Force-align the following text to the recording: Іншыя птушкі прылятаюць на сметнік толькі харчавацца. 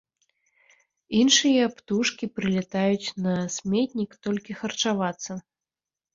Іншыя 1.19 1.63
птушкі 1.81 2.29
прылятаюць 2.39 3.13
на 3.27 3.35
сметнік 3.59 4.19
толькі 4.27 4.59
харчавацца. 4.65 5.41